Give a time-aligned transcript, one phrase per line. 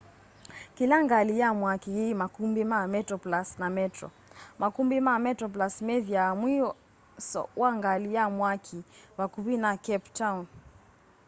[0.75, 4.07] kila ngali ya mwaki yi makumbi ma metroplus na metro
[4.61, 8.79] makumbi ma metroplus methiawa mwiso wa ngali ya mwaki
[9.17, 10.41] vakuvi na cape town